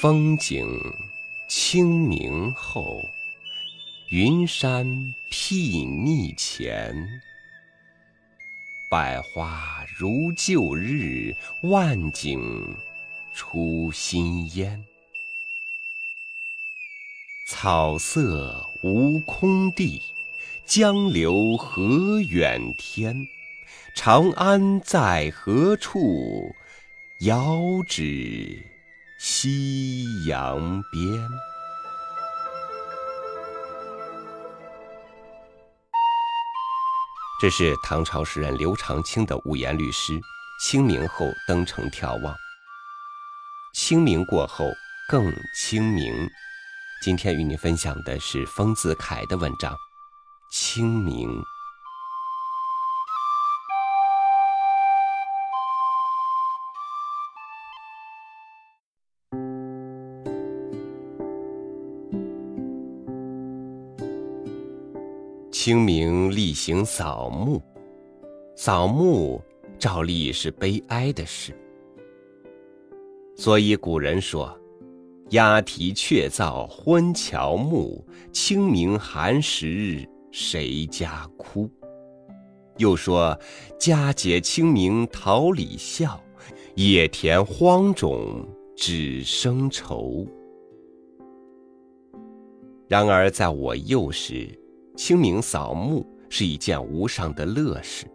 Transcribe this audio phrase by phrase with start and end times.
[0.00, 0.68] 风景
[1.48, 3.08] 清明后，
[4.10, 4.84] 云山
[5.30, 7.08] 睥睨前。
[8.90, 11.32] 百花如旧日，
[11.62, 12.76] 万景
[13.34, 14.84] 出新烟。
[17.46, 20.02] 草色无空地，
[20.66, 23.26] 江流何远天？
[23.94, 26.52] 长安在何处？
[27.20, 28.60] 遥指
[29.26, 31.30] 夕阳边。
[37.40, 40.20] 这是唐朝诗人刘长卿的五言律诗。
[40.60, 42.36] 清明后登城眺望，
[43.72, 44.70] 清明过后
[45.08, 46.28] 更清明。
[47.02, 49.72] 今天与你分享的是丰子恺的文章
[50.52, 51.30] 《清明》。
[65.64, 67.58] 清明例行扫墓，
[68.54, 69.42] 扫墓
[69.78, 71.58] 照例是悲哀的事，
[73.34, 74.54] 所以古人说
[75.32, 81.66] ：“鸦啼鹊噪昏乔木，清明寒食谁家哭？”
[82.76, 83.34] 又说
[83.80, 86.22] ：“佳节清明桃李笑，
[86.74, 90.26] 野田荒冢只生愁。”
[92.86, 94.46] 然而在我幼时，
[94.96, 98.06] 清明扫墓是一件无上的乐事，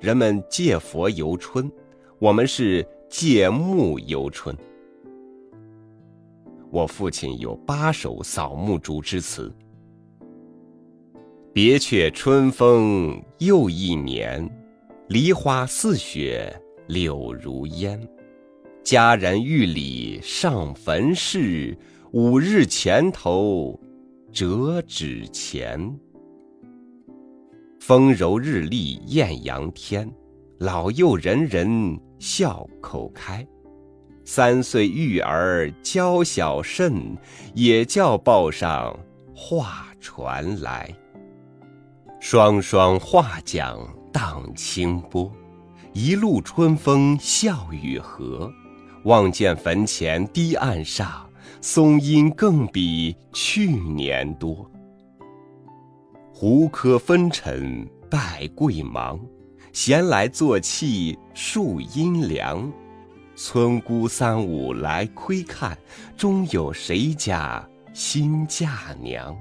[0.00, 1.70] 人们借佛游春，
[2.20, 4.56] 我们是借墓游春。
[6.70, 9.52] 我父亲有八首扫墓竹之词：
[11.52, 14.48] 别却春风又一年，
[15.08, 16.52] 梨花似雪
[16.86, 18.00] 柳如烟。
[18.84, 21.76] 家人玉里上坟事，
[22.12, 23.78] 五日前头
[24.30, 25.98] 折纸钱。
[27.86, 30.10] 风柔日丽艳阳天，
[30.56, 33.46] 老幼人人笑口开。
[34.24, 37.14] 三岁育儿娇小甚，
[37.52, 38.98] 也叫报上
[39.36, 40.90] 画传来。
[42.20, 43.76] 双双画桨
[44.10, 45.30] 荡清波，
[45.92, 48.50] 一路春风笑雨和。
[49.02, 51.28] 望见坟前堤岸上，
[51.60, 54.70] 松阴更比去年多。
[56.36, 59.20] 胡柯分尘拜贵忙，
[59.72, 62.68] 闲来坐憩树阴凉。
[63.36, 65.78] 村姑三五来窥看，
[66.16, 69.32] 终有谁家新嫁娘？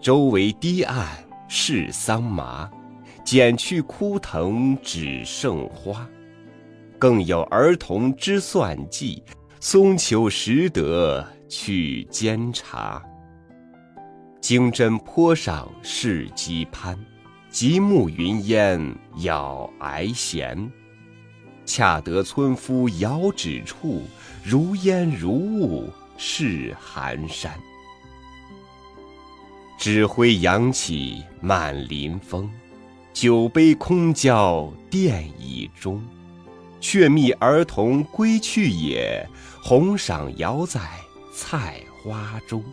[0.00, 1.04] 周围堤岸
[1.48, 2.70] 是桑麻，
[3.24, 6.08] 剪去枯藤只剩花。
[7.00, 9.20] 更有儿童织算计，
[9.58, 13.04] 松球拾得去监察。
[14.40, 16.98] 经针坡上是鸡攀，
[17.50, 20.70] 极目云烟咬挨弦。
[21.66, 24.02] 恰得村夫遥指处，
[24.42, 27.52] 如烟如雾是寒山。
[29.78, 32.50] 纸灰扬起满林风，
[33.12, 36.02] 酒杯空交殿椅中。
[36.82, 39.28] 却觅儿童归去也，
[39.62, 40.80] 红裳摇在
[41.30, 42.64] 菜花中。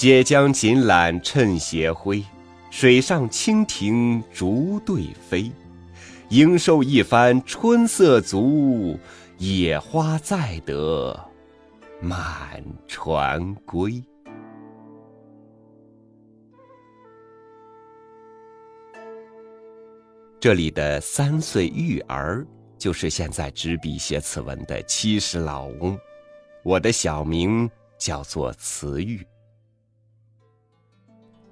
[0.00, 2.24] 解将锦缆趁斜晖，
[2.70, 5.52] 水上蜻蜓逐对飞。
[6.30, 8.98] 应受一番春色足，
[9.36, 11.14] 野花载得
[12.00, 14.02] 满船归。
[20.40, 22.46] 这里的三岁育儿，
[22.78, 25.94] 就是现在执笔写此文的七十老翁。
[26.62, 29.20] 我的小名叫做慈玉。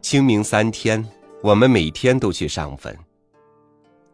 [0.08, 1.06] 清明三天，
[1.42, 2.98] 我们每天都去上坟。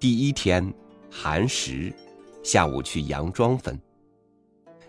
[0.00, 0.74] 第一天
[1.08, 1.94] 寒食，
[2.42, 3.80] 下午去杨庄坟。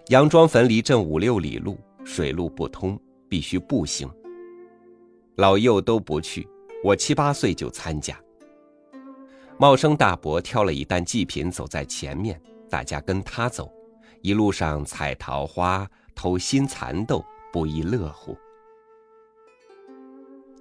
[0.08, 3.00] 杨庄坟离镇五六里路，水路不通，
[3.30, 4.10] 必须步行。
[5.36, 6.48] 老幼都不去，
[6.84, 8.20] 我七八岁就参加。
[9.60, 13.72] 茂生大伯挑了一担祭品走在前面，大家跟他走，
[14.24, 17.24] 一路上采桃花、偷新蚕豆，
[17.54, 18.36] 不亦乐乎。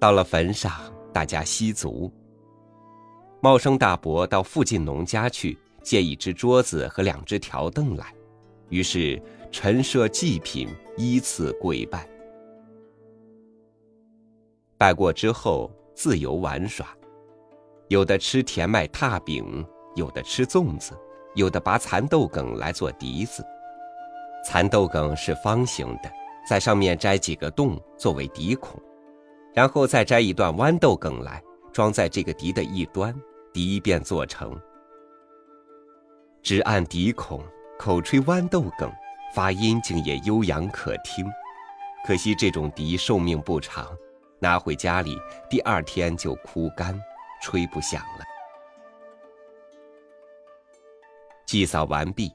[0.05, 0.71] 到了坟上，
[1.15, 2.13] 大家吸足。
[3.41, 8.15] 茂生大伯到附近农家去借一只桌子和两只条凳来，
[8.69, 9.19] 于是
[9.51, 10.69] 陈设祭品，
[10.99, 12.07] 依次跪拜。
[14.77, 16.87] 拜过之后，自由玩耍，
[17.89, 19.67] 有的吃甜麦踏饼，
[19.97, 20.93] 有的吃粽子，
[21.35, 23.43] 有的拔蚕豆梗来做笛子，
[24.45, 26.13] 蚕豆梗是方形的，
[26.47, 28.79] 在上面摘几个洞作为笛孔，
[29.55, 31.43] 然后再摘一段豌豆梗来
[31.73, 33.15] 装在这个笛的一端，
[33.53, 34.61] 笛便做成。
[36.43, 37.43] 只按笛孔，
[37.79, 38.93] 口吹豌豆梗，
[39.35, 41.25] 发音竟也悠扬可听。
[42.05, 43.97] 可惜这种笛寿命不长，
[44.41, 45.17] 拿回家里
[45.49, 47.01] 第二天就枯干，
[47.41, 48.25] 吹不响了。
[51.47, 52.31] 祭扫完毕，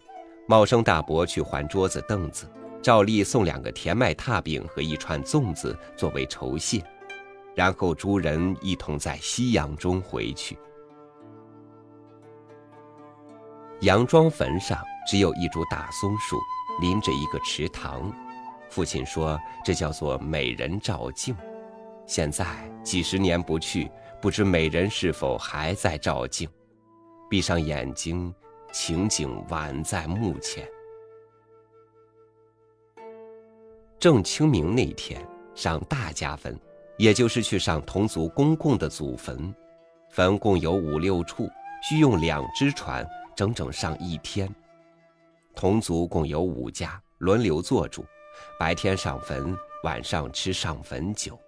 [0.47, 2.49] 茂生大伯去还桌子凳子，
[2.81, 6.83] 照例送两个甜麦踏饼和一串粽子作为酬谢，
[7.59, 10.57] 然后诸人一同在夕阳中回去。
[13.81, 16.39] 杨庄坟上只有一株大松树，
[16.79, 18.09] 临着一个池塘。
[18.69, 21.35] 父亲说这叫做美人照镜。
[22.07, 22.45] 现在
[22.81, 23.91] 几十年不去，
[24.21, 26.49] 不知美人是否还在照镜。
[27.29, 28.33] 闭上眼睛，
[28.71, 30.65] 情景宛在目前。
[33.99, 35.21] 正清明那天
[35.53, 36.57] 上大家坟，
[36.99, 39.51] 也就是去上同族公共的祖坟。
[40.11, 41.49] 坟共有五六处，
[41.81, 43.03] 需用两只船。
[43.35, 44.53] 整整上一天，
[45.55, 48.03] 同族共有五家，轮流做主，
[48.59, 49.55] 白天上坟，
[49.85, 51.39] 晚上吃上坟酒。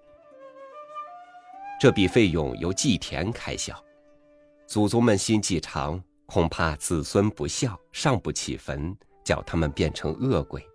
[1.81, 3.77] 这笔费用由祭田开销。
[4.67, 10.65] 祖宗们心计长，恐怕子孙不孝，上不起坟，叫他们变成恶鬼，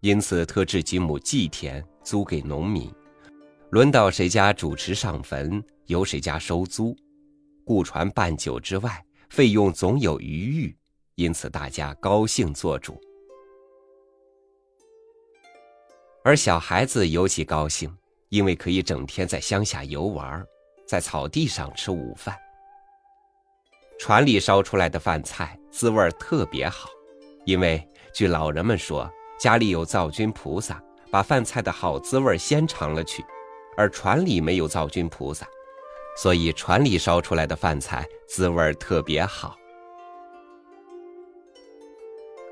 [0.00, 2.90] 因此特制几亩祭田租给农民，
[3.70, 6.96] 轮到谁家主持上坟，由谁家收租，
[7.64, 9.02] 雇船办酒之外。
[9.28, 10.76] 费用总有余裕，
[11.16, 12.98] 因此大家高兴做主，
[16.22, 17.92] 而小孩子尤其高兴，
[18.28, 20.46] 因为可以整天在乡下游玩，
[20.86, 22.36] 在草地上吃午饭。
[23.98, 26.88] 船里烧出来的饭菜滋味特别好，
[27.44, 27.84] 因为
[28.14, 29.10] 据老人们说，
[29.40, 30.80] 家里有灶君菩萨，
[31.10, 33.24] 把饭菜的好滋味先尝了去，
[33.76, 35.46] 而船里没有灶君菩萨。
[36.16, 39.54] 所以船里烧出来的饭菜滋味特别好。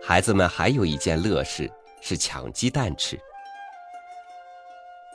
[0.03, 1.71] 孩子们还有一件乐事
[2.03, 3.19] 是抢鸡蛋吃。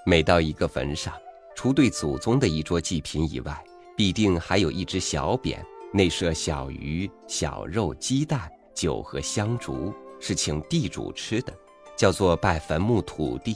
[0.04, 1.14] 每到一个坟上，
[1.56, 3.64] 除对祖宗的一桌祭品以外，
[3.96, 5.60] 必定还有一只小匾，
[5.94, 11.54] 内设小鱼、小肉、鸡蛋、酒和香烛，是请地主吃的，
[11.96, 13.56] 叫做拜坟墓土地。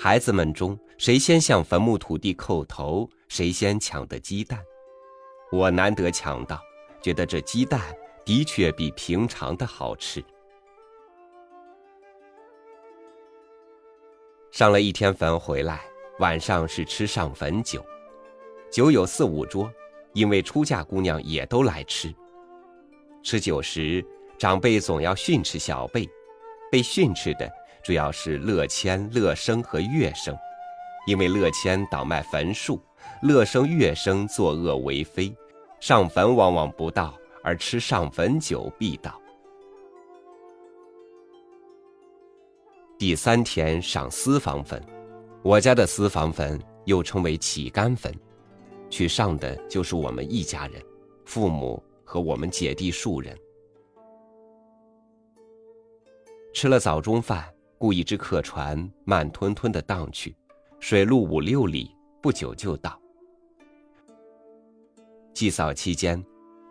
[0.00, 3.10] 孩子们中谁先向坟墓土地叩头？
[3.26, 4.56] 谁先抢的鸡蛋？
[5.50, 6.62] 我难得抢到，
[7.02, 7.80] 觉得这鸡蛋
[8.24, 10.24] 的确比平常的好吃。
[14.52, 15.80] 上了一天坟回来，
[16.20, 17.84] 晚上是吃上坟酒，
[18.70, 19.68] 酒有四五桌，
[20.12, 22.14] 因为出嫁姑娘也都来吃。
[23.24, 24.06] 吃酒时，
[24.38, 26.08] 长辈总要训斥小辈，
[26.70, 27.50] 被训斥的
[27.88, 30.36] 主要是乐谦、乐生和乐生，
[31.06, 32.78] 因为乐谦倒卖坟树。
[33.22, 35.34] 乐生、乐生作恶为非，
[35.80, 39.18] 上坟往往不到，而吃上坟酒必到。
[42.98, 44.84] 第三天上私房坟，
[45.42, 48.14] 我家的私房坟又称为乞干坟，
[48.90, 50.82] 去上的就是我们一家人，
[51.24, 53.34] 父母和我们姐弟数人。
[56.52, 57.48] 吃了早中饭，
[57.78, 60.34] 雇一只客船，慢吞吞的荡去，
[60.80, 63.00] 水路五六里，不久就到。
[65.32, 66.22] 祭扫期间，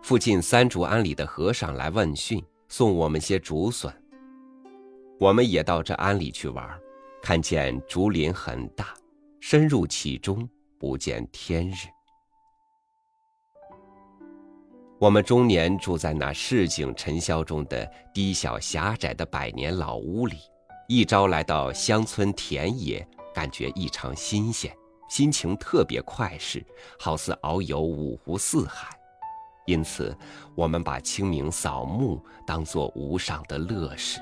[0.03, 3.91] 附近三竹庵里的和尚来问讯，送我们些竹笋。
[5.17, 6.77] 我们也到这庵里去玩，
[7.21, 8.93] 看见竹林很大，
[9.39, 10.47] 深入其中，
[10.77, 11.87] 不见天日。
[14.99, 20.37] 我们中年住在那市井尘嚣中的低小狭窄的百年老屋里，
[20.89, 24.73] 一朝来到乡村田野，感觉异常新鲜。
[25.09, 26.65] 心情特别快适，
[26.97, 28.97] 好似遨游五湖四海，
[29.65, 30.17] 因此
[30.55, 34.21] 我们把清明扫墓当作无上的乐事。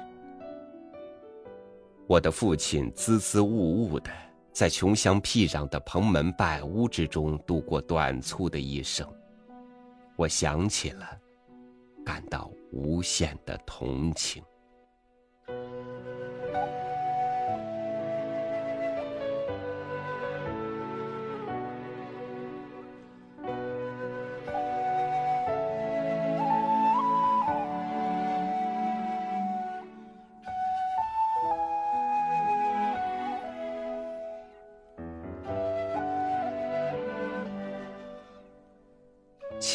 [2.08, 4.10] 我的父亲支支吾吾的，
[4.52, 9.08] 在穷乡僻壤的蓬门败屋之中度过短促的一生，
[10.16, 11.08] 我想起了，
[12.04, 14.44] 感到无限的同情。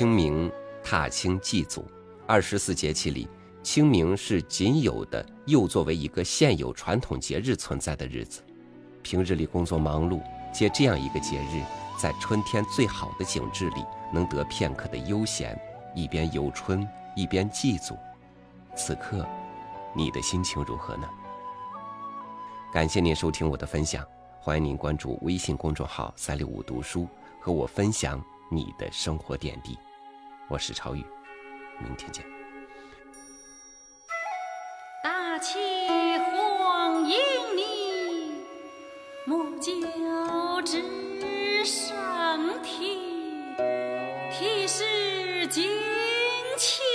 [0.01, 0.51] 清明
[0.83, 1.85] 踏青祭祖，
[2.27, 3.29] 二十四节气里
[3.63, 8.43] 清明是仅有的又作为一个现有传统节日存在的日子。
[9.03, 10.23] 平日里工作忙碌，
[10.55, 11.63] 借这样一个节日，
[12.01, 15.55] 在春天最好的景致里，能得片刻的悠闲，
[15.95, 17.95] 一边游春，一边祭祖。
[18.75, 19.29] 此刻，
[19.95, 21.07] 你的心情如何呢？
[22.73, 24.03] 感谢您收听我的分享，
[24.41, 27.07] 欢迎您关注微信公众号“三六五读书”，
[27.39, 28.19] 和我分享
[28.51, 29.77] 你的生活点滴。
[30.51, 31.07] 我是朝雨，
[31.79, 32.25] 明天见。
[35.01, 35.57] 大器
[36.19, 37.17] 欢迎
[37.57, 38.35] 你，
[39.27, 42.99] 莫就只剩提，
[44.33, 45.71] 提是金
[46.59, 46.90] 钱。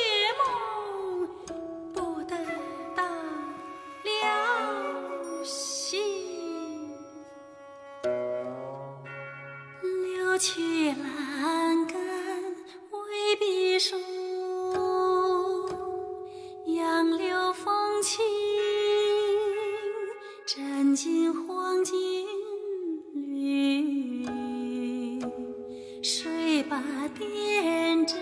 [26.76, 28.18] 把点针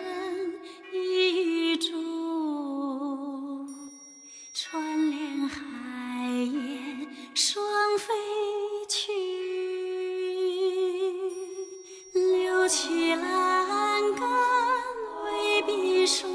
[0.93, 1.91] 一柱？
[4.53, 7.65] 穿连海燕双
[7.97, 8.13] 飞
[8.87, 9.11] 去，
[12.13, 14.29] 柳去栏杆
[15.25, 16.27] 未必熟。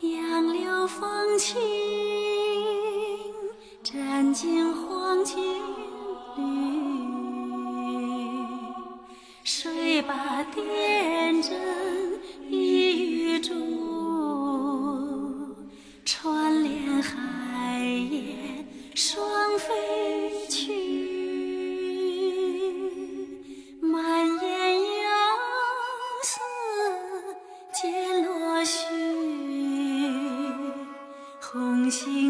[0.00, 1.56] 杨柳风轻，
[3.82, 5.55] 沾尽黄金
[10.06, 11.52] 把点针
[12.48, 13.54] 一柱？
[16.04, 19.18] 穿连海燕双
[19.58, 20.72] 飞去，
[23.80, 24.42] 满眼
[25.02, 25.12] 杨
[26.22, 26.38] 丝
[27.72, 28.30] 渐落
[28.64, 28.76] 絮，
[31.40, 32.25] 红杏